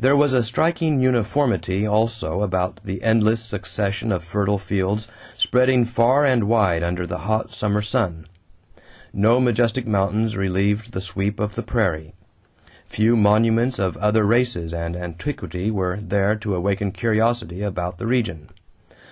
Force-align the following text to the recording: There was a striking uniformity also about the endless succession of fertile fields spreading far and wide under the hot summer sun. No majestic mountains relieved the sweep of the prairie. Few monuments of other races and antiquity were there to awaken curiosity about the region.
There 0.00 0.16
was 0.16 0.32
a 0.32 0.42
striking 0.42 0.98
uniformity 1.00 1.86
also 1.86 2.42
about 2.42 2.80
the 2.84 3.04
endless 3.04 3.40
succession 3.44 4.10
of 4.10 4.24
fertile 4.24 4.58
fields 4.58 5.06
spreading 5.34 5.84
far 5.84 6.24
and 6.26 6.48
wide 6.48 6.82
under 6.82 7.06
the 7.06 7.18
hot 7.18 7.52
summer 7.52 7.80
sun. 7.80 8.26
No 9.12 9.38
majestic 9.38 9.86
mountains 9.86 10.36
relieved 10.36 10.90
the 10.90 11.00
sweep 11.00 11.38
of 11.38 11.54
the 11.54 11.62
prairie. 11.62 12.14
Few 12.86 13.14
monuments 13.14 13.78
of 13.78 13.96
other 13.98 14.24
races 14.26 14.74
and 14.74 14.96
antiquity 14.96 15.70
were 15.70 16.00
there 16.02 16.34
to 16.34 16.56
awaken 16.56 16.90
curiosity 16.90 17.62
about 17.62 17.98
the 17.98 18.08
region. 18.08 18.48